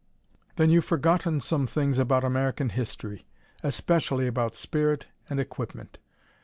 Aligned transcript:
"Then 0.55 0.71
you've 0.71 0.83
forgotten 0.83 1.41
some 1.41 1.67
things 1.67 1.99
about 1.99 2.23
American 2.23 2.69
history, 2.69 3.27
especially 3.61 4.25
about 4.25 4.55
spirit 4.55 5.05
and 5.29 5.39
equipment. 5.39 5.99